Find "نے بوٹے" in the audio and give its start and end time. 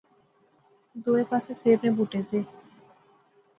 1.83-2.21